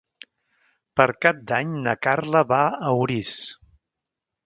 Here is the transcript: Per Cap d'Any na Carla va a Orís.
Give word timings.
Per 1.01 1.05
Cap 1.27 1.45
d'Any 1.53 1.77
na 1.83 1.95
Carla 2.07 2.45
va 2.55 2.65
a 2.91 2.97
Orís. 3.07 3.39